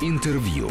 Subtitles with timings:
[0.00, 0.70] Интервью.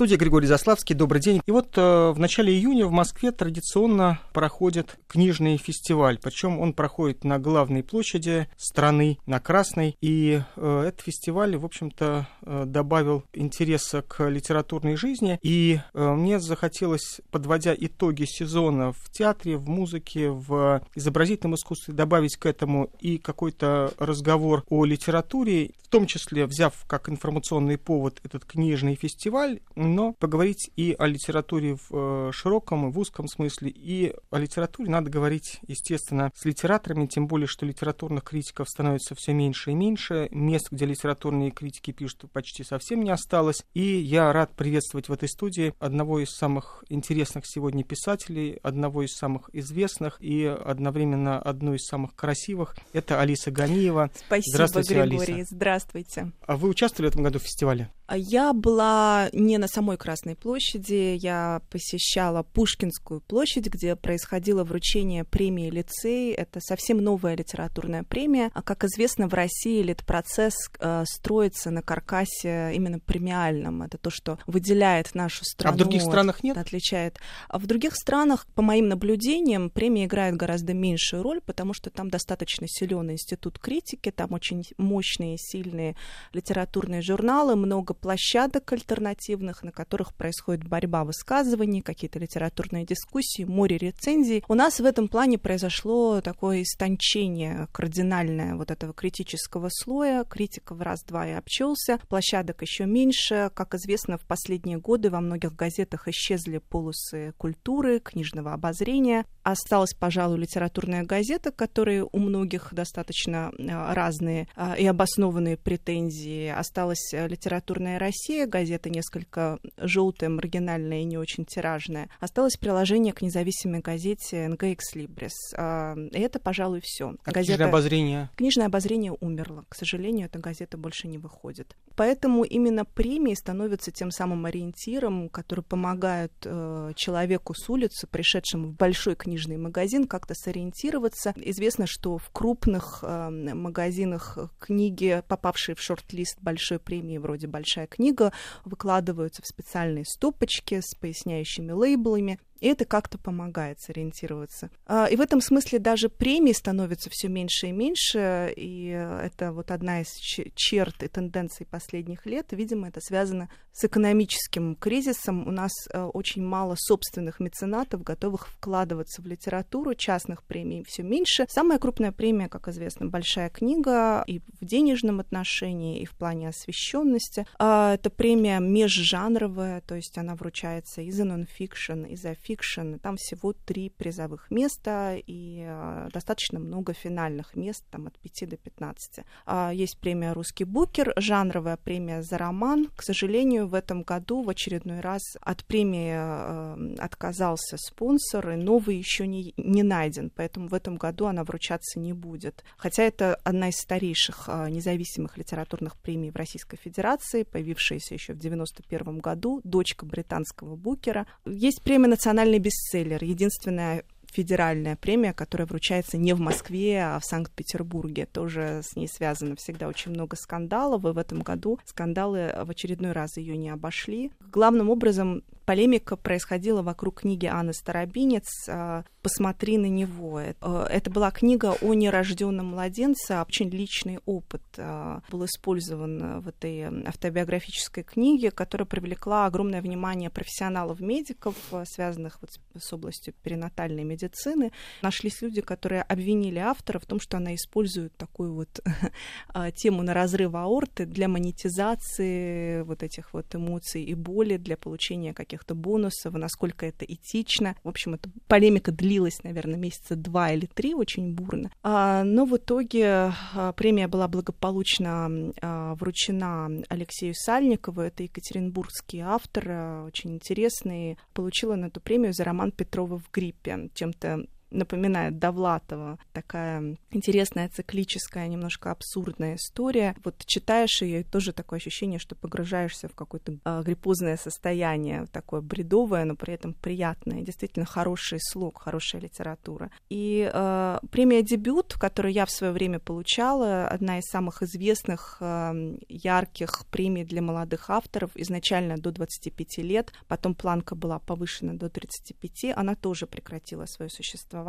[0.00, 0.94] Студии Григорий Заславский.
[0.94, 1.42] Добрый день.
[1.44, 6.18] И вот э, в начале июня в Москве традиционно проходит книжный фестиваль.
[6.18, 9.98] Причем он проходит на главной площади страны, на Красной.
[10.00, 15.38] И э, этот фестиваль, в общем-то, э, добавил интереса к литературной жизни.
[15.42, 22.38] И э, мне захотелось, подводя итоги сезона в театре, в музыке, в изобразительном искусстве, добавить
[22.38, 28.46] к этому и какой-то разговор о литературе, в том числе взяв как информационный повод этот
[28.46, 34.14] книжный фестиваль, но поговорить и о литературе в э, широком и в узком смысле, и
[34.30, 39.72] о литературе надо говорить, естественно, с литераторами, тем более, что литературных критиков становится все меньше
[39.72, 45.08] и меньше, мест, где литературные критики пишут, почти совсем не осталось, и я рад приветствовать
[45.08, 51.38] в этой студии одного из самых интересных сегодня писателей, одного из самых известных и одновременно
[51.38, 54.10] одну из самых красивых, это Алиса Ганиева.
[54.14, 55.32] Спасибо, Здравствуйте, Григорий.
[55.34, 55.54] Алиса.
[55.54, 56.32] Здравствуйте.
[56.46, 57.90] А вы участвовали в этом году в фестивале?
[58.06, 65.24] А Я была не на самой Красной площади, я посещала Пушкинскую площадь, где происходило вручение
[65.24, 66.34] премии «Лицей».
[66.34, 68.50] Это совсем новая литературная премия.
[68.52, 73.80] А, как известно, в России литпроцесс э, строится на каркасе именно премиальном.
[73.80, 75.72] Это то, что выделяет нашу страну.
[75.72, 76.58] А в других странах нет?
[76.58, 77.18] Отличает.
[77.48, 82.10] А в других странах, по моим наблюдениям, премия играет гораздо меньшую роль, потому что там
[82.10, 85.96] достаточно силен институт критики, там очень мощные, сильные
[86.34, 94.42] литературные журналы, много площадок альтернативных, на которых происходит борьба высказываний, какие-то литературные дискуссии, море рецензий.
[94.48, 100.24] У нас в этом плане произошло такое истончение кардинальное вот этого критического слоя.
[100.24, 102.00] Критика в раз-два и обчелся.
[102.08, 103.50] Площадок еще меньше.
[103.54, 109.24] Как известно, в последние годы во многих газетах исчезли полосы культуры, книжного обозрения.
[109.50, 116.48] Осталась, пожалуй, литературная газета, которые у многих достаточно а, разные а, и обоснованные претензии.
[116.48, 122.08] Осталась э, литературная Россия, газета несколько желтая, маргинальная и не очень тиражная.
[122.20, 125.32] Осталось приложение к независимой газете НГ Экслибрис.
[125.56, 127.16] А, И это, пожалуй, все.
[127.24, 128.30] А книжное обозрение?
[128.36, 129.64] Книжное обозрение умерло.
[129.68, 131.76] К сожалению, эта газета больше не выходит.
[131.96, 138.74] Поэтому именно премии становятся тем самым ориентиром, который помогает э, человеку с улицы, пришедшему в
[138.74, 141.34] большой книжный магазин, как-то сориентироваться.
[141.36, 148.32] Известно, что в крупных э, магазинах книги, попавшие в шорт-лист большой премии, вроде «Большая книга»,
[148.64, 152.38] выкладываются в специальные стопочки с поясняющими лейблами.
[152.60, 154.70] И это как-то помогает сориентироваться.
[154.86, 159.70] А, И в этом смысле даже премии становятся все меньше и меньше, и это вот
[159.70, 160.12] одна из
[160.54, 162.48] черт и тенденций последних лет.
[162.52, 165.46] Видимо, это связано с экономическим кризисом.
[165.46, 171.46] У нас э, очень мало собственных меценатов, готовых вкладываться в литературу, частных премий все меньше.
[171.48, 177.46] Самая крупная премия, как известно, большая книга и в денежном отношении, и в плане освещенности.
[177.58, 182.49] А, Это премия межжанровая, то есть она вручается и за нонфикшн, и за фикшн.
[182.98, 188.56] Там всего три призовых места и а, достаточно много финальных мест, там от 5 до
[188.56, 189.24] 15.
[189.46, 192.88] А, Есть премия «Русский букер», жанровая премия за роман.
[192.96, 198.96] К сожалению, в этом году в очередной раз от премии э, отказался спонсор, и новый
[198.96, 202.64] еще не, не найден, поэтому в этом году она вручаться не будет.
[202.76, 208.38] Хотя это одна из старейших а, независимых литературных премий в Российской Федерации, появившаяся еще в
[208.38, 211.26] 91 году, дочка британского букера.
[211.44, 212.08] Есть премия
[212.40, 218.24] «Национальный бестселлер», единственная федеральная премия, которая вручается не в Москве, а в Санкт-Петербурге.
[218.24, 223.12] Тоже с ней связано всегда очень много скандалов, и в этом году скандалы в очередной
[223.12, 224.32] раз ее не обошли.
[224.52, 230.40] Главным образом полемика происходила вокруг книги Анны Старобинец а, «Посмотри на него».
[230.40, 230.54] Э,
[230.90, 238.02] Это была книга о нерожденном младенце, очень личный опыт а, был использован в этой автобиографической
[238.02, 241.54] книге, которая привлекла огромное внимание профессионалов-медиков,
[241.84, 242.50] связанных вот
[242.82, 244.72] с- областью перинатальной медицины.
[245.02, 248.80] Нашлись люди, которые обвинили автора в том, что она использует такую вот
[249.76, 255.74] тему на разрыв аорты для монетизации вот этих вот эмоций и боли, для получения каких-то
[255.74, 257.76] бонусов, насколько это этично.
[257.84, 261.70] В общем, эта полемика длилась, наверное, месяца два или три очень бурно.
[261.82, 268.00] А, но в итоге а, премия была благополучно а, вручена Алексею Сальникову.
[268.00, 271.18] Это екатеринбургский автор, очень интересный.
[271.32, 273.90] Получила на эту премию за роман Петрова в гриппе.
[273.94, 276.18] Чем-то напоминает Довлатова.
[276.32, 280.14] Такая интересная, циклическая, немножко абсурдная история.
[280.24, 285.60] Вот читаешь ее, и тоже такое ощущение, что погружаешься в какое-то э, гриппозное состояние, такое
[285.60, 287.42] бредовое, но при этом приятное.
[287.42, 289.90] Действительно хороший слог, хорошая литература.
[290.08, 295.96] И э, премия «Дебют», которую я в свое время получала, одна из самых известных, э,
[296.08, 302.76] ярких премий для молодых авторов, изначально до 25 лет, потом планка была повышена до 35,
[302.76, 304.59] она тоже прекратила свое существование.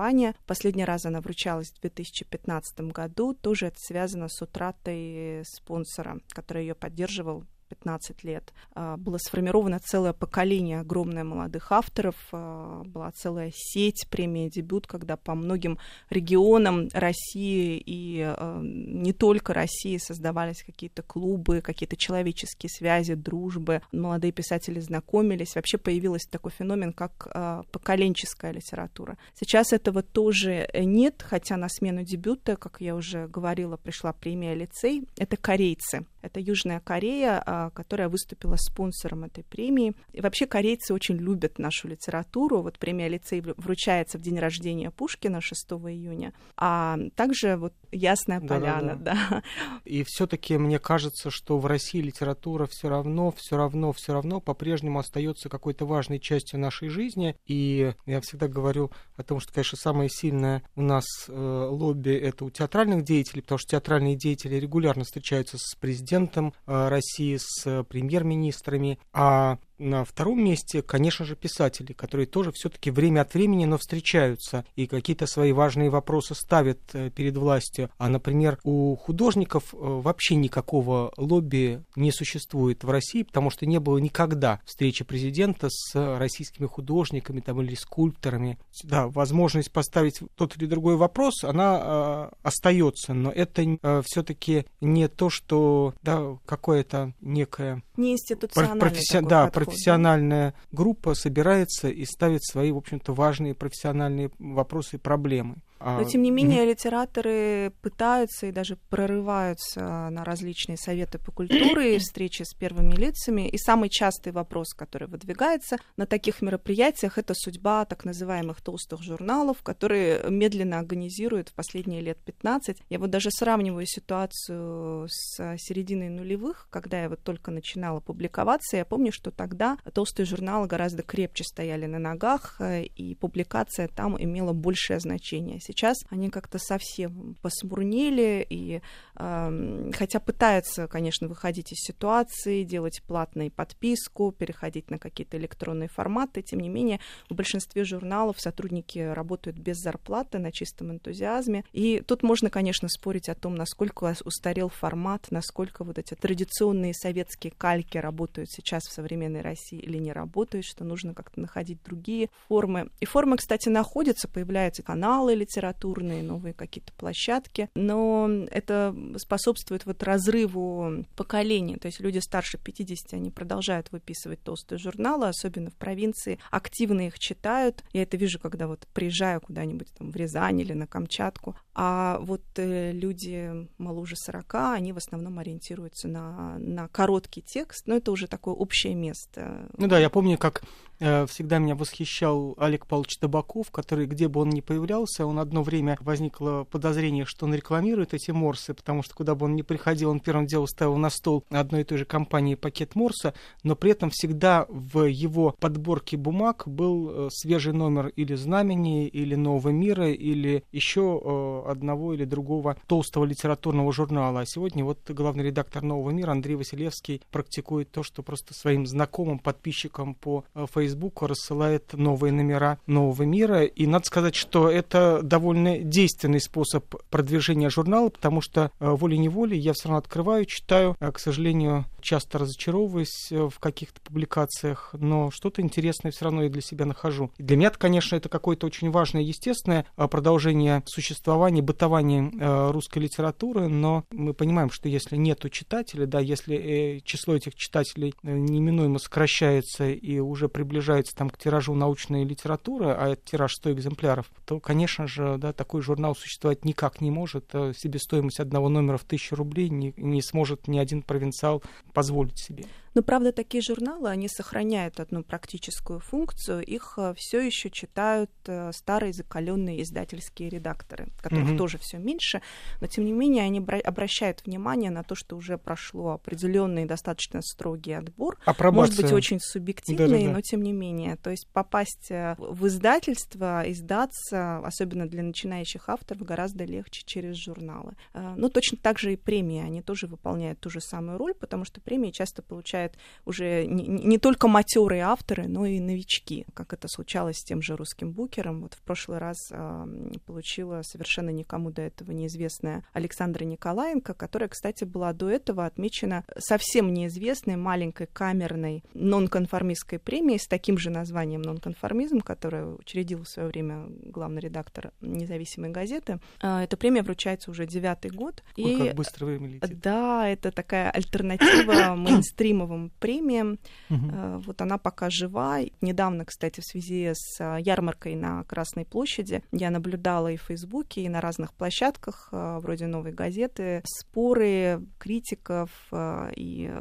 [0.46, 6.76] Последний раз она вручалась в 2015 году, тоже это связано с утратой спонсора, который ее
[6.76, 8.54] поддерживал 15 лет.
[8.76, 15.16] А, было сформировано целое поколение огромное молодых авторов, а, была целая сеть премии «Дебют», когда
[15.16, 15.78] по многим
[16.10, 24.34] регионам России и а, не только России создавались какие-то клубы, какие-то человеческие связи, дружбы, молодые
[24.34, 25.56] писатели знакомились.
[25.56, 27.28] Вообще появился такой феномен, как
[27.72, 29.18] поколенческая литература.
[29.34, 35.08] Сейчас этого тоже нет, хотя на смену дебюта, как я уже говорила, пришла премия «Лицей».
[35.18, 36.06] Это корейцы.
[36.22, 39.94] Это Южная Корея, которая выступила спонсором этой премии.
[40.14, 42.62] И вообще корейцы очень любят нашу литературу.
[42.62, 46.34] Вот премия лицей вручается в день рождения Пушкина 6 июня.
[46.58, 49.18] А также вот Ясная Поляна, да.
[49.30, 49.44] да.
[49.84, 55.00] И все-таки мне кажется, что в России литература все равно, все равно, все равно по-прежнему
[55.00, 57.36] остается какой-то важной частью нашей жизни.
[57.46, 62.46] И я всегда говорю о том, что, конечно, самое сильное у нас э, лобби это
[62.46, 67.84] у театральных деятелей, потому что театральные деятели регулярно встречаются с президентом э, России, с с
[67.84, 73.78] премьер-министрами, а на втором месте, конечно же, писатели, которые тоже все-таки время от времени, но
[73.78, 77.90] встречаются и какие-то свои важные вопросы ставят э, перед властью.
[77.98, 83.80] А, например, у художников э, вообще никакого лобби не существует в России, потому что не
[83.80, 88.60] было никогда встречи президента с российскими художниками там, или скульпторами.
[88.84, 95.08] Да, возможность поставить тот или другой вопрос, она э, остается, но это э, все-таки не
[95.08, 97.84] то, что да, какое-то некое...
[97.98, 99.20] Не институциональный професси...
[99.22, 105.58] да, профессиональная группа собирается и ставит свои, в общем-то, важные профессиональные вопросы и проблемы.
[105.84, 111.98] А, Но, тем не менее, литераторы пытаются и даже прорываются на различные советы по культуре,
[111.98, 113.48] встречи с первыми лицами.
[113.50, 119.64] И самый частый вопрос, который выдвигается на таких мероприятиях, это судьба так называемых толстых журналов,
[119.64, 122.78] которые медленно организируют в последние лет 15.
[122.90, 128.78] Я вот даже сравниваю ситуацию с серединой нулевых, когда я вот только начинала публиковаться.
[128.78, 134.22] Я помню, что тогда толстые журналы гораздо крепче стояли на ногах, э, и публикация там
[134.22, 138.82] имела большее значение Сейчас они как-то совсем посмурнели, и
[139.16, 146.42] э, хотя пытаются, конечно, выходить из ситуации, делать платную подписку, переходить на какие-то электронные форматы,
[146.42, 151.64] тем не менее, в большинстве журналов сотрудники работают без зарплаты, на чистом энтузиазме.
[151.72, 157.54] И тут можно, конечно, спорить о том, насколько устарел формат, насколько вот эти традиционные советские
[157.58, 162.90] кальки работают сейчас в современной России или не работают, что нужно как-то находить другие формы.
[163.00, 170.02] И формы, кстати, находятся, появляются каналы литературы, литературные, новые какие-то площадки, но это способствует вот
[170.04, 176.40] разрыву поколений, то есть люди старше 50, они продолжают выписывать толстые журналы, особенно в провинции,
[176.50, 180.88] активно их читают, я это вижу, когда вот приезжаю куда-нибудь там в Рязань или на
[180.88, 187.88] Камчатку, а вот э, люди моложе 40, они в основном ориентируются на, на короткий текст,
[187.88, 189.70] но это уже такое общее место.
[189.78, 190.64] Ну да, я помню, как
[191.00, 195.64] э, всегда меня восхищал Олег Павлович Табаков, который, где бы он ни появлялся, он одно
[195.64, 200.10] время возникло подозрение, что он рекламирует эти морсы, потому что куда бы он ни приходил,
[200.10, 203.92] он первым делом ставил на стол одной и той же компании пакет морса, но при
[203.92, 210.12] этом всегда в его подборке бумаг был э, свежий номер или «Знамени», или «Нового мира»,
[210.12, 214.42] или еще одного или другого толстого литературного журнала.
[214.42, 219.40] А сегодня вот главный редактор «Нового мира» Андрей Василевский практикует то, что просто своим знакомым,
[219.40, 223.64] подписчикам по э, Фейсбуку рассылает новые номера «Нового мира».
[223.64, 229.74] И надо сказать, что это довольно действенный способ продвижения журнала, потому что э, волей-неволей я
[229.74, 230.96] все равно открываю, читаю.
[231.00, 236.50] А, к сожалению, часто разочаровываюсь э, в каких-то публикациях, но что-то интересное все равно я
[236.50, 237.32] для себя нахожу.
[237.38, 243.00] И для меня, конечно, это какое-то очень важное, естественное продолжение существования существование, бытование э, русской
[243.00, 248.38] литературы, но мы понимаем, что если нету читателей, да, если э, число этих читателей э,
[248.38, 254.32] неминуемо сокращается и уже приближается там к тиражу научной литературы, а это тираж 100 экземпляров,
[254.46, 257.52] то, конечно же, да, такой журнал существовать никак не может.
[257.52, 262.66] Себестоимость одного номера в тысячу рублей не, не сможет ни один провинциал позволить себе.
[262.94, 266.64] Но, правда, такие журналы, они сохраняют одну практическую функцию.
[266.64, 271.58] Их э, все еще читают э, старые закаленные издательские редакторы, которых mm-hmm.
[271.58, 272.42] тоже все меньше,
[272.82, 277.94] но тем не менее они обращают внимание на то, что уже прошло определенный достаточно строгий
[277.94, 278.38] отбор.
[278.46, 278.92] Апробация.
[278.92, 280.32] Может быть, очень субъективный, Да-да-да.
[280.32, 281.16] но тем не менее.
[281.16, 287.96] То есть попасть э, в издательство, издаться, особенно для начинающих авторов, гораздо легче через журналы.
[288.14, 291.80] Ну, точно так же и премии, они тоже выполняют ту же самую роль, потому что
[291.80, 296.88] премии часто получают получают уже не, не только матерые авторы, но и новички, как это
[296.88, 298.62] случалось с тем же русским букером.
[298.62, 299.88] Вот в прошлый раз э,
[300.26, 306.94] получила совершенно никому до этого неизвестная Александра Николаенко, которая, кстати, была до этого отмечена совсем
[306.94, 313.86] неизвестной маленькой камерной нонконформистской премией с таким же названием «Нонконформизм», которую учредил в свое время
[314.06, 316.20] главный редактор независимой газеты.
[316.42, 318.44] Э, эта премия вручается уже девятый год.
[318.58, 319.80] Ой, и, как быстро время летит.
[319.82, 323.60] Да, это такая альтернатива мейнстримовым Нобелевым премиям.
[323.90, 324.42] Угу.
[324.46, 325.60] Вот она пока жива.
[325.82, 331.02] Недавно, кстати, в связи с а, ярмаркой на Красной площади я наблюдала и в Фейсбуке,
[331.02, 336.72] и на разных площадках, а, вроде «Новой газеты», споры критиков и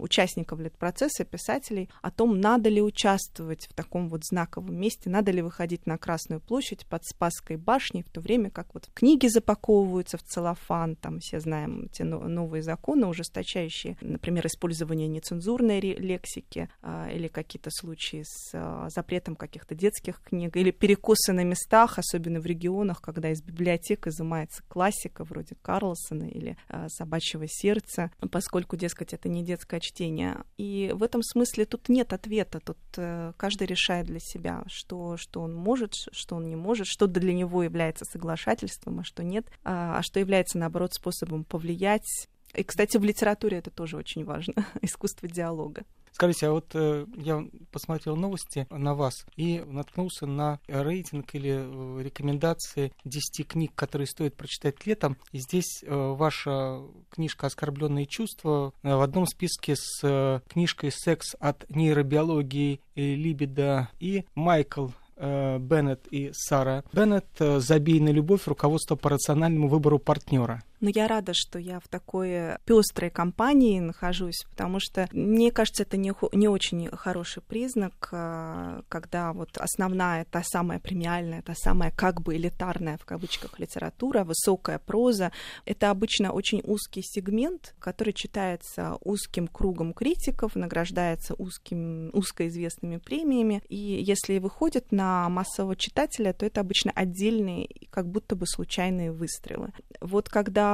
[0.00, 5.42] участников процесса, писателей о том, надо ли участвовать в таком вот знаковом месте, надо ли
[5.42, 10.22] выходить на Красную площадь под Спасской башней, в то время как вот книги запаковываются в
[10.22, 17.28] целлофан, там все знаем те новые законы, ужесточающие, например, использование использование нецензурной лексики а, или
[17.28, 23.00] какие-то случаи с а, запретом каких-то детских книг, или перекусы на местах, особенно в регионах,
[23.00, 29.42] когда из библиотек изымается классика вроде Карлсона или а, «Собачьего сердца», поскольку, дескать, это не
[29.42, 30.44] детское чтение.
[30.58, 35.40] И в этом смысле тут нет ответа, тут э, каждый решает для себя, что, что
[35.40, 40.02] он может, что он не может, что для него является соглашательством, а что нет, а
[40.02, 45.84] что является, наоборот, способом повлиять и, кстати, в литературе это тоже очень важно, искусство диалога.
[46.16, 52.02] Скажите, а вот э, я посмотрел новости на вас и наткнулся на рейтинг или э,
[52.02, 55.18] рекомендации 10 книг, которые стоит прочитать летом.
[55.32, 62.80] И здесь э, ваша книжка «Оскорбленные чувства» в одном списке с книжкой «Секс от нейробиологии
[62.94, 64.88] и либидо» и Майкл
[65.18, 68.46] Беннет и Сара Беннет «Забей на любовь.
[68.46, 70.62] Руководство по рациональному выбору партнера».
[70.80, 75.96] Но я рада, что я в такой пестрой компании нахожусь, потому что, мне кажется, это
[75.96, 82.20] не, не очень хороший признак, а, когда вот основная, та самая премиальная, та самая как
[82.20, 85.32] бы элитарная в кавычках литература, высокая проза,
[85.64, 93.76] это обычно очень узкий сегмент, который читается узким кругом критиков, награждается узким, узкоизвестными премиями, и
[93.76, 99.72] если выходит на массового читателя, то это обычно отдельные, как будто бы случайные выстрелы.
[100.00, 100.65] Вот когда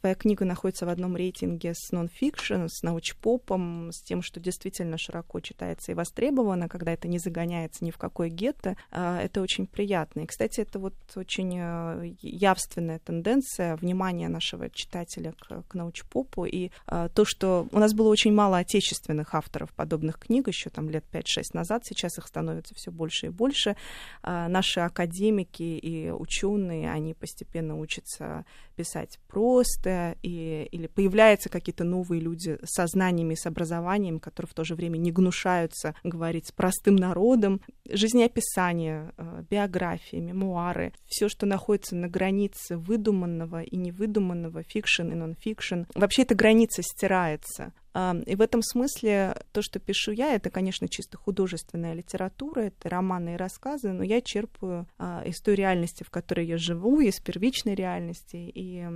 [0.00, 5.40] твоя книга находится в одном рейтинге с нон-фикшн, с научпопом, с тем, что действительно широко
[5.40, 10.20] читается и востребовано, когда это не загоняется ни в какой гетто, а, это очень приятно.
[10.20, 16.70] И, кстати, это вот очень э, явственная тенденция внимания нашего читателя к, к научпопу и
[16.86, 21.04] а, то, что у нас было очень мало отечественных авторов подобных книг еще там лет
[21.12, 21.24] 5-6
[21.54, 23.76] назад, сейчас их становится все больше и больше.
[24.22, 28.44] А, наши академики и ученые, они постепенно учатся
[28.76, 34.64] писать просто, и, или появляются какие-то новые люди со знаниями, с образованием, которые в то
[34.64, 37.60] же время не гнушаются говорить с простым народом.
[37.88, 45.82] Жизнеописание, э, биографии, мемуары, все, что находится на границе выдуманного и невыдуманного, фикшн и нон-фикшн.
[45.94, 47.72] Вообще эта граница стирается.
[47.94, 53.34] И в этом смысле то, что пишу я, это, конечно, чисто художественная литература, это романы
[53.34, 57.74] и рассказы, но я черпаю а, из той реальности, в которой я живу, из первичной
[57.74, 58.86] реальности, и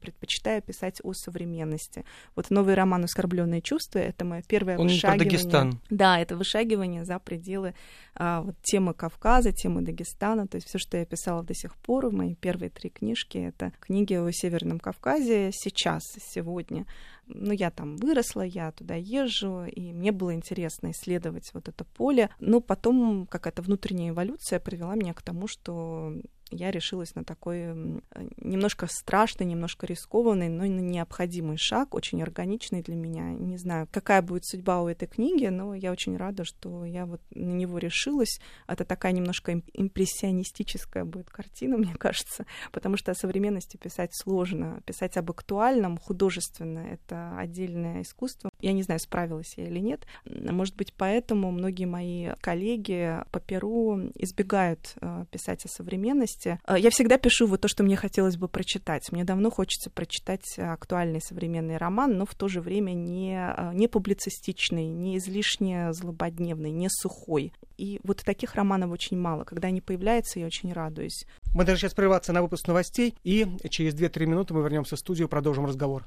[0.00, 2.04] предпочитаю писать о современности.
[2.34, 5.18] Вот новый роман «Оскорбленные чувства»— это мое первое Он вышагивание.
[5.18, 5.80] Про Дагестан.
[5.88, 7.74] Да, это вышагивание за пределы
[8.14, 12.10] а, вот, темы Кавказа, темы Дагестана, то есть все, что я писала до сих пор,
[12.10, 16.86] мои первые три книжки— это книги о Северном Кавказе сейчас, сегодня
[17.26, 22.30] ну, я там выросла, я туда езжу, и мне было интересно исследовать вот это поле.
[22.40, 26.14] Но потом какая-то внутренняя эволюция привела меня к тому, что
[26.52, 28.02] я решилась на такой
[28.36, 33.32] немножко страшный, немножко рискованный, но необходимый шаг, очень органичный для меня.
[33.32, 37.20] Не знаю, какая будет судьба у этой книги, но я очень рада, что я вот
[37.34, 38.40] на него решилась.
[38.66, 44.82] Это такая немножко импрессионистическая будет картина, мне кажется, потому что о современности писать сложно.
[44.84, 48.50] Писать об актуальном, художественно— это отдельное искусство.
[48.60, 50.06] Я не знаю, справилась я или нет.
[50.24, 56.60] Может быть, поэтому многие мои коллеги по Перу избегают э, писать о современности, месте.
[56.66, 59.10] Э, я всегда пишу вот то, что мне хотелось бы прочитать.
[59.12, 63.88] Мне давно хочется прочитать актуальный современный роман, но в то же время не, э, не
[63.88, 67.52] публицистичный, не излишне злободневный, не сухой.
[67.76, 69.44] И вот таких романов очень мало.
[69.44, 71.24] Когда они появляются, я очень радуюсь.
[71.54, 75.28] Мы должны сейчас прерваться на выпуск новостей, и через 2-3 минуты мы вернемся в студию,
[75.28, 76.06] продолжим разговор.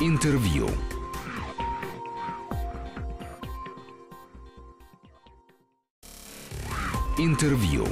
[0.00, 0.68] Интервью.
[7.18, 7.86] Интервью.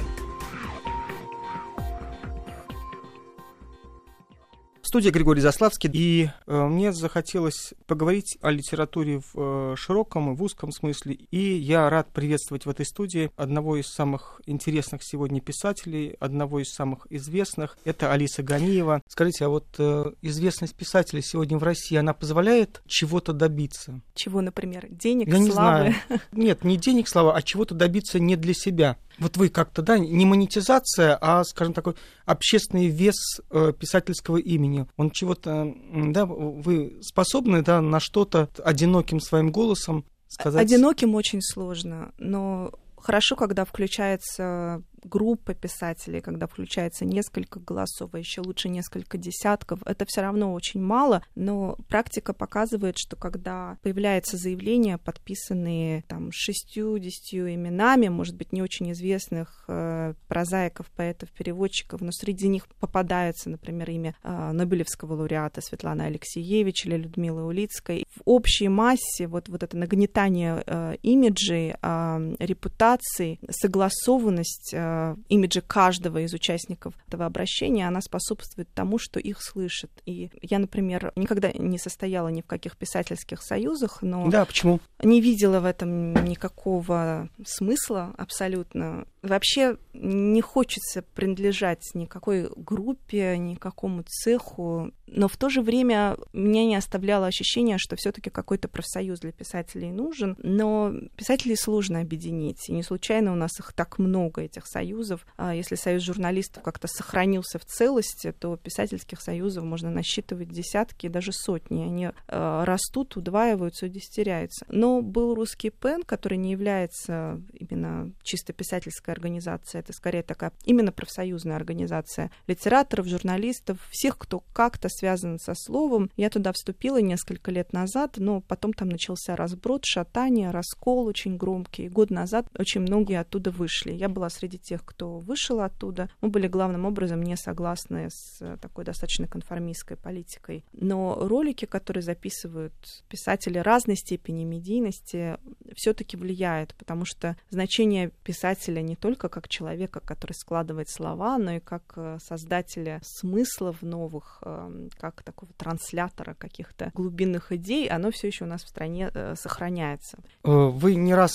[4.91, 10.43] Студии Григорий Заславский, и э, мне захотелось поговорить о литературе в э, широком и в
[10.43, 16.17] узком смысле, и я рад приветствовать в этой студии одного из самых интересных сегодня писателей,
[16.19, 19.01] одного из самых известных, это Алиса Ганиева.
[19.07, 24.01] Скажите, а вот э, известность писателя сегодня в России, она позволяет чего-то добиться?
[24.13, 24.87] Чего, например?
[24.89, 25.45] Денег, я славы?
[25.45, 25.95] Не знаю.
[26.33, 30.25] Нет, не денег, слава, а чего-то добиться не для себя вот вы как-то, да, не
[30.25, 34.87] монетизация, а, скажем, такой общественный вес э, писательского имени.
[34.97, 40.65] Он чего-то, да, вы способны, да, на что-то одиноким своим голосом сказать?
[40.65, 48.41] Одиноким очень сложно, но хорошо, когда включается группа писателей, когда включается несколько голосов, а еще
[48.41, 54.97] лучше несколько десятков, это все равно очень мало, но практика показывает, что когда появляется заявление,
[54.97, 62.47] подписанные там шестью-десятью именами, может быть, не очень известных э, прозаиков, поэтов, переводчиков, но среди
[62.47, 68.05] них попадается, например, имя э, Нобелевского лауреата Светланы Алексеевич или Людмилы Улицкой.
[68.15, 75.61] В общей массе вот, вот это нагнетание э, имиджей, э, репутации, согласованность э, э, имиджа
[75.61, 79.91] каждого из участников этого обращения, она способствует тому, что их слышат.
[80.05, 84.79] И я, например, никогда не состояла ни в каких писательских союзах, но да, почему?
[85.03, 89.05] не видела в этом никакого смысла абсолютно.
[89.21, 96.75] Вообще не хочется принадлежать никакой группе, никакому цеху, но в то же время меня не
[96.75, 100.37] оставляло ощущение, что все-таки какой-то профсоюз для писателей нужен.
[100.41, 105.25] Но писателей сложно объединить, и не случайно у нас их так много, этих союзов.
[105.35, 111.31] А если союз журналистов как-то сохранился в целости, то писательских союзов можно насчитывать десятки, даже
[111.33, 111.83] сотни.
[111.83, 114.65] Они э, растут, удваиваются, удестеряются.
[114.69, 120.91] Но был русский ПЕН, который не является именно чисто писательской организацией, это скорее такая именно
[120.91, 126.09] профсоюзная организация литераторов, журналистов, всех, кто как-то связан со словом.
[126.17, 131.89] Я туда вступила несколько лет назад, но потом там начался разброд, шатание, раскол очень громкий.
[131.89, 133.91] Год назад очень многие оттуда вышли.
[133.91, 136.09] Я была среди тех, кто вышел оттуда.
[136.21, 140.63] Мы были главным образом не согласны с такой достаточно конформистской политикой.
[140.73, 142.73] Но ролики, которые записывают
[143.07, 145.37] писатели разной степени медийности,
[145.75, 151.59] все-таки влияют, потому что значение писателя не только как человека, который складывает слова, но и
[151.59, 158.45] как э, создателя смыслов новых, эм, как такого транслятора каких-то глубинных идей, оно все еще
[158.45, 160.19] у нас в стране э, сохраняется.
[160.43, 161.33] Э, вы не раз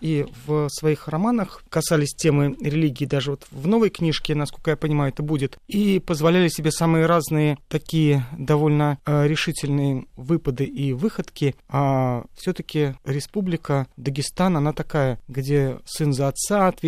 [0.00, 5.12] и в своих романах касались темы религии, даже вот в новой книжке, насколько я понимаю,
[5.12, 12.94] это будет, и позволяли себе самые разные такие довольно решительные выпады и выходки, а все-таки
[13.04, 16.85] республика Дагестан, она такая, где сын за отца отвечает,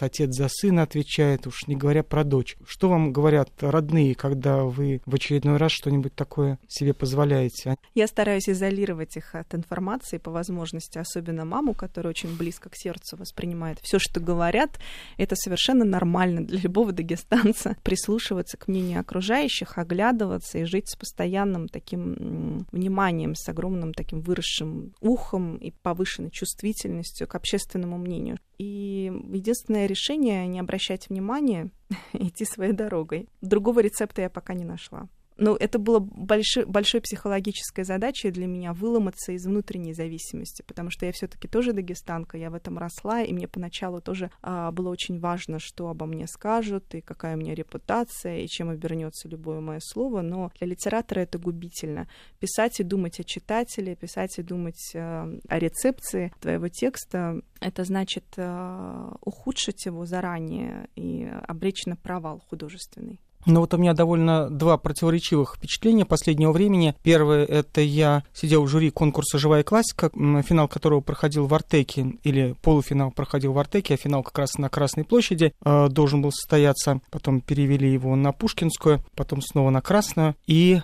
[0.00, 2.56] отец за сына отвечает, уж не говоря про дочь.
[2.66, 7.76] Что вам говорят родные, когда вы в очередной раз что-нибудь такое себе позволяете?
[7.94, 13.16] Я стараюсь изолировать их от информации по возможности, особенно маму, которая очень близко к сердцу
[13.16, 13.78] воспринимает.
[13.82, 14.78] Все, что говорят,
[15.16, 17.76] это совершенно нормально для любого дагестанца.
[17.82, 24.94] Прислушиваться к мнению окружающих, оглядываться и жить с постоянным таким вниманием, с огромным таким выросшим
[25.00, 28.38] ухом и повышенной чувствительностью к общественному мнению.
[28.58, 31.70] И единственное решение не обращать внимания,
[32.12, 33.28] идти своей дорогой.
[33.40, 35.08] Другого рецепта я пока не нашла.
[35.42, 41.04] Но это было большой, большой психологической задачей для меня выломаться из внутренней зависимости, потому что
[41.04, 45.18] я все-таки тоже дагестанка, я в этом росла, и мне поначалу тоже а, было очень
[45.18, 49.80] важно, что обо мне скажут, и какая у меня репутация, и чем обернется любое мое
[49.82, 50.20] слово.
[50.20, 52.06] Но для литератора это губительно.
[52.38, 58.26] Писать и думать о читателе, писать и думать а, о рецепции твоего текста, это значит
[58.36, 63.18] а, ухудшить его заранее и обречь на провал художественный.
[63.46, 66.94] Ну вот у меня довольно два противоречивых впечатления последнего времени.
[67.02, 70.10] Первое, это я сидел в жюри конкурса «Живая классика»,
[70.42, 74.68] финал которого проходил в Артеке, или полуфинал проходил в Артеке, а финал как раз на
[74.68, 77.00] Красной площади э, должен был состояться.
[77.10, 80.36] Потом перевели его на Пушкинскую, потом снова на Красную.
[80.46, 80.80] И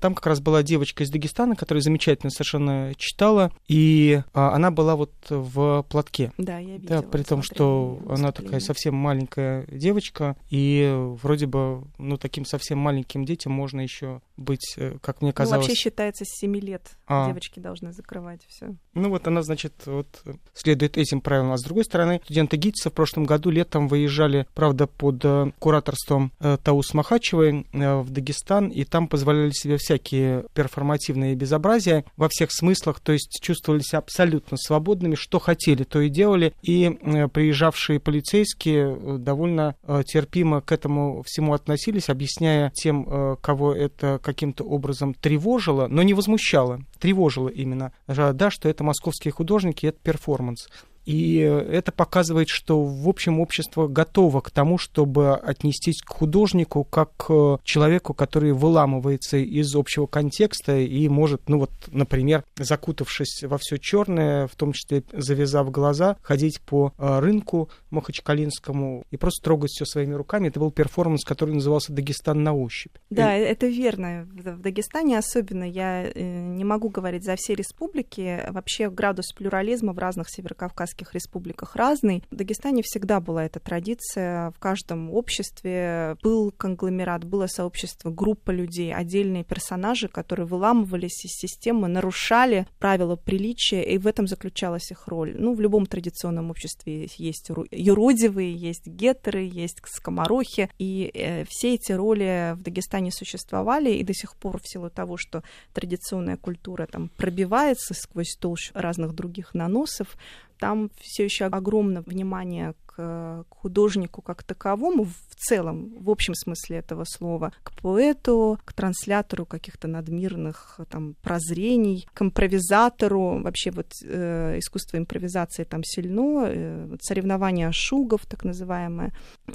[0.00, 4.96] там как раз была девочка из Дагестана, которая замечательно совершенно читала, и а, она была
[4.96, 6.32] вот в платке.
[6.38, 7.02] Да, я видела.
[7.02, 12.78] Да, при том, что она такая совсем маленькая девочка, и вроде бы, ну, таким совсем
[12.78, 15.64] маленьким детям можно еще быть, э, как мне казалось...
[15.64, 17.26] Ну, вообще считается с 7 лет а.
[17.26, 18.74] девочки должны закрывать все.
[18.94, 20.22] Ну, вот она, значит, вот
[20.54, 21.52] следует этим правилам.
[21.52, 26.32] А с другой стороны, студенты ГИТИСа в прошлом году летом выезжали, правда, под э, кураторством
[26.40, 33.00] э, Таус Махачевой в Дагестан, и там позволяли себе всякие перформативные безобразия во всех смыслах,
[33.00, 36.90] то есть чувствовали себя абсолютно свободными, что хотели, то и делали, и
[37.32, 45.86] приезжавшие полицейские довольно терпимо к этому всему относились, объясняя тем, кого это каким-то образом тревожило,
[45.86, 50.68] но не возмущало, тревожило именно, да, что это московские художники, это перформанс.
[51.06, 57.16] И это показывает, что, в общем, общество готово к тому, чтобы отнестись к художнику как
[57.16, 63.78] к человеку, который выламывается из общего контекста и может, ну вот, например, закутавшись во все
[63.78, 69.84] черное, в том числе завязав глаза, ходить по э, рынку Махачкалинскому и просто трогать все
[69.84, 70.48] своими руками.
[70.48, 72.96] Это был перформанс, который назывался «Дагестан на ощупь».
[73.10, 73.42] Да, и...
[73.42, 74.26] это верно.
[74.32, 78.42] В Дагестане особенно я э, не могу говорить за все республики.
[78.50, 82.24] Вообще градус плюрализма в разных северокавказских Кавказских республиках разный.
[82.30, 84.50] В Дагестане всегда была эта традиция.
[84.52, 91.88] В каждом обществе был конгломерат, было сообщество, группа людей, отдельные персонажи, которые выламывались из системы,
[91.88, 95.34] нарушали правила приличия, и в этом заключалась их роль.
[95.38, 101.92] Ну, в любом традиционном обществе есть юродивые, есть гетеры, есть скоморохи, и э, все эти
[101.92, 105.42] роли в Дагестане существовали, и до сих пор в силу того, что
[105.74, 110.16] традиционная культура там пробивается сквозь толщу разных других наносов,
[110.58, 116.78] там все еще огромное внимание к, к художнику как таковому в целом, в общем смысле
[116.78, 123.42] этого слова, к поэту, к транслятору каких-то надмирных там прозрений, к импровизатору.
[123.42, 129.12] Вообще вот э, искусство импровизации там сильно, э, соревнования шугов, так называемое,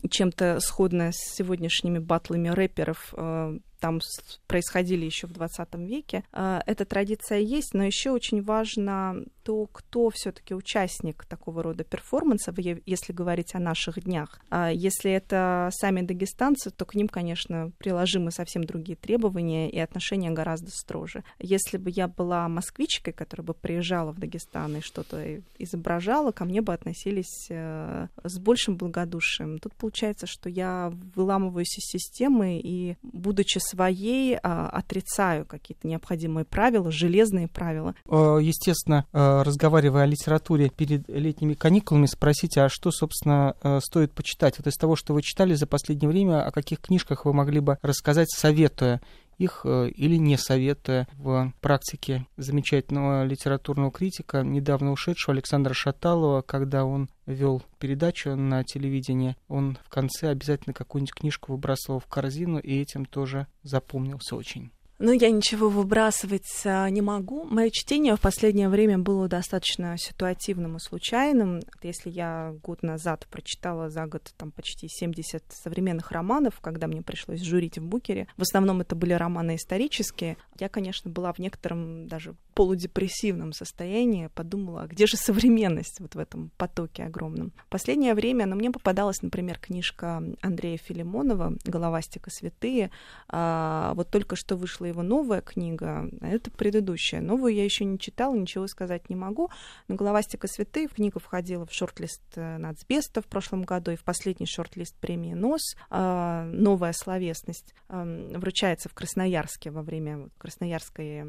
[0.10, 3.14] чем-то сходное с сегодняшними батлами рэперов.
[3.18, 4.00] Э, там
[4.48, 6.24] происходили еще в 20 веке.
[6.32, 12.54] А, эта традиция есть, но еще очень важно то, кто все-таки участник такого рода перформанса,
[12.86, 14.40] если говорить о наших днях.
[14.50, 20.30] А если это сами дагестанцы, то к ним, конечно, приложимы совсем другие требования и отношения
[20.30, 21.24] гораздо строже.
[21.40, 26.62] Если бы я была москвичкой, которая бы приезжала в Дагестан и что-то изображала, ко мне
[26.62, 29.58] бы относились э, с большим благодушием.
[29.58, 36.92] Тут получается, что я выламываюсь из системы и, будучи своей а, отрицаю какие-то необходимые правила,
[36.92, 37.96] железные правила.
[38.10, 44.12] Э, естественно, э, разговаривая о литературе перед летними каникулами, спросите, а что, собственно, э, стоит
[44.12, 44.58] почитать?
[44.58, 47.78] Вот из того, что вы читали за последнее время, о каких книжках вы могли бы
[47.82, 49.02] рассказать, советуя
[49.38, 57.10] их или не советуя в практике замечательного литературного критика, недавно ушедшего Александра Шаталова, когда он
[57.26, 63.06] вел передачу на телевидении, он в конце обязательно какую-нибудь книжку выбрасывал в корзину, и этим
[63.06, 64.72] тоже запомнился очень.
[65.04, 67.44] Ну, я ничего выбрасывать а, не могу.
[67.46, 71.62] Мое чтение в последнее время было достаточно ситуативным и случайным.
[71.82, 77.42] Если я год назад прочитала за год там почти 70 современных романов, когда мне пришлось
[77.42, 82.36] журить в Букере, в основном это были романы исторические, я, конечно, была в некотором даже
[82.54, 87.54] полудепрессивном состоянии, подумала, а где же современность вот в этом потоке огромном.
[87.70, 92.92] Последнее время, ну, мне попадалась, например, книжка Андрея Филимонова «Головастика святые».
[93.30, 97.22] А, вот только что вышла его новая книга, а это предыдущая.
[97.22, 99.50] Новую я еще не читала, ничего сказать не могу.
[99.88, 104.46] Но «Головастика святые» книга входила в шорт-лист э, Нацбеста в прошлом году и в последний
[104.46, 105.76] шорт-лист премии «НОС».
[105.90, 111.24] А, новая словесность вручается в Красноярске во время Красноярской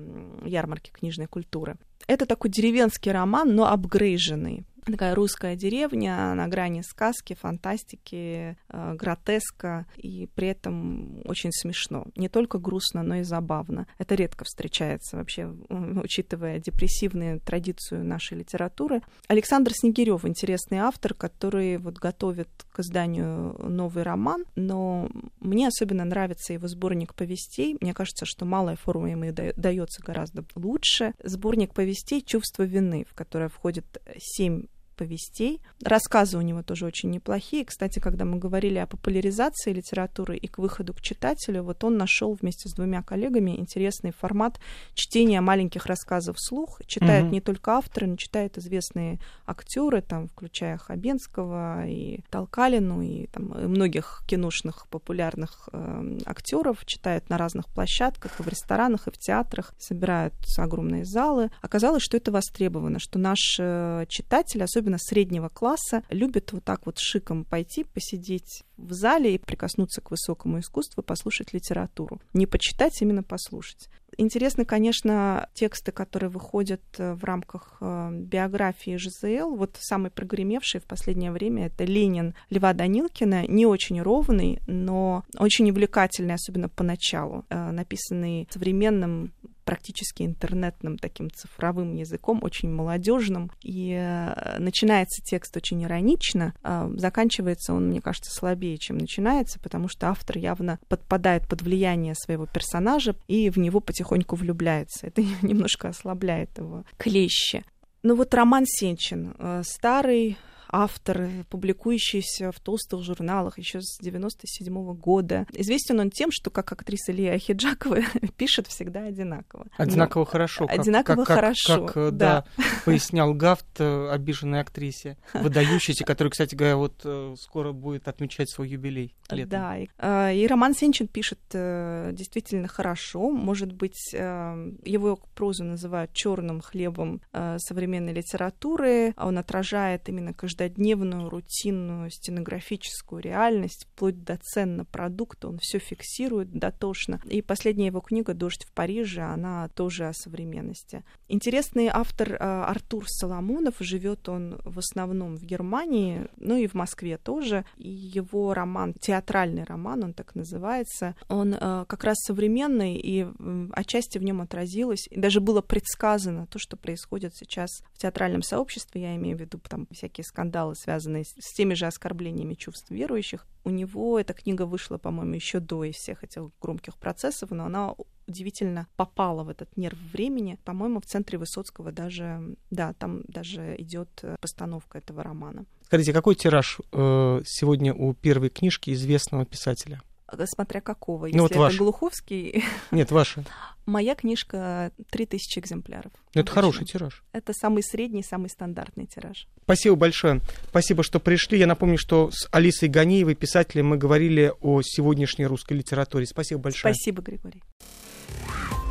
[0.44, 1.76] ярмарки книжной культуры.
[2.06, 9.86] Это такой деревенский роман, но апгрейженный такая русская деревня на грани сказки, фантастики, э, гротеска,
[9.96, 12.06] и при этом очень смешно.
[12.16, 13.86] Не только грустно, но и забавно.
[13.98, 19.02] Это редко встречается вообще, учитывая депрессивную традицию нашей литературы.
[19.28, 25.08] Александр Снегирев интересный автор, который вот готовит к изданию новый роман, но
[25.40, 27.76] мне особенно нравится его сборник повестей.
[27.80, 31.14] Мне кажется, что малая форма ему дается гораздо лучше.
[31.22, 31.91] Сборник повестей
[32.22, 35.60] «Чувство вины», в которое входит семь повестей.
[35.84, 37.64] Рассказы у него тоже очень неплохие.
[37.64, 42.36] Кстати, когда мы говорили о популяризации литературы и к выходу к читателю, вот он нашел
[42.40, 44.60] вместе с двумя коллегами интересный формат
[44.94, 46.80] чтения маленьких рассказов вслух.
[46.86, 47.34] Читают угу.
[47.34, 53.66] не только авторы, но читают известные актеры, там, включая Хабенского и Толкалину, и, там, и
[53.66, 56.84] многих киношных популярных э, актеров.
[56.86, 59.74] Читают на разных площадках, и в ресторанах, и в театрах.
[59.78, 61.50] Собирают огромные залы.
[61.60, 66.98] Оказалось, что это востребовано, что наш э, читатель, особенно среднего класса, любит вот так вот
[66.98, 72.20] шиком пойти, посидеть в зале и прикоснуться к высокому искусству, послушать литературу.
[72.32, 73.88] Не почитать, именно послушать.
[74.18, 79.56] Интересны, конечно, тексты, которые выходят э, в рамках э, биографии ЖЗЛ.
[79.56, 83.46] Вот самый прогремевший в последнее время это Ленин Льва Данилкина.
[83.46, 87.46] Не очень ровный, но очень увлекательный, особенно поначалу.
[87.48, 89.32] Э, написанный современным
[89.64, 93.50] практически интернетным таким цифровым языком, очень молодежным.
[93.62, 99.88] И э, начинается текст очень иронично, а заканчивается он, мне кажется, слабее, чем начинается, потому
[99.88, 105.06] что автор явно подпадает под влияние своего персонажа и в него потихоньку влюбляется.
[105.06, 107.64] Это немножко ослабляет его клещи.
[108.02, 110.36] Ну вот Роман Сенчин, э, старый
[110.72, 115.46] автор, публикующийся в толстых журналах еще с 97 -го года.
[115.52, 117.98] Известен он тем, что как актриса Лия Хиджакова
[118.36, 119.66] пишет всегда одинаково.
[119.76, 120.26] Одинаково Но...
[120.26, 120.66] хорошо.
[120.68, 122.44] Одинаково как, хорошо, как, как, да.
[122.56, 122.64] да.
[122.86, 128.70] Пояснял Гафт, э, обиженной актрисе, выдающейся, которая, кстати говоря, вот э, скоро будет отмечать свой
[128.70, 129.50] юбилей летом.
[129.50, 133.30] Да, и, э, и Роман Сенчин пишет действительно хорошо.
[133.30, 137.20] Может быть, его прозу называют черным хлебом
[137.58, 139.12] современной литературы.
[139.16, 145.78] Он отражает именно каждый каждодневную, рутинную стенографическую реальность, вплоть до цен на продукты, он все
[145.78, 147.20] фиксирует дотошно.
[147.24, 151.04] И последняя его книга «Дождь в Париже», она тоже о современности.
[151.28, 157.18] Интересный автор а, Артур Соломонов, живет он в основном в Германии, ну и в Москве
[157.18, 157.64] тоже.
[157.76, 163.26] И его роман, театральный роман, он так называется, он а, как раз современный, и
[163.72, 169.02] отчасти в нем отразилось, и даже было предсказано то, что происходит сейчас в театральном сообществе,
[169.02, 173.46] я имею в виду там всякие скандалы скандалы, связанные с, теми же оскорблениями чувств верующих.
[173.64, 177.94] У него эта книга вышла, по-моему, еще до всех этих громких процессов, но она
[178.26, 180.58] удивительно попала в этот нерв времени.
[180.64, 185.64] По-моему, в центре Высоцкого даже, да, там даже идет э, постановка этого романа.
[185.86, 190.00] Скажите, какой тираж э, сегодня у первой книжки известного писателя?
[190.46, 191.26] Смотря какого.
[191.26, 192.64] Ну, Если вот это Глуховский...
[192.90, 193.44] Нет, ваша.
[193.86, 196.12] Моя книжка 3000 экземпляров.
[196.34, 197.22] Ну, это хороший тираж.
[197.32, 199.48] Это самый средний, самый стандартный тираж.
[199.64, 200.40] Спасибо большое.
[200.68, 201.58] Спасибо, что пришли.
[201.58, 206.26] Я напомню, что с Алисой Ганиевой, писателем, мы говорили о сегодняшней русской литературе.
[206.26, 206.94] Спасибо большое.
[206.94, 207.62] Спасибо, Григорий.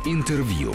[0.04, 0.74] Интервью.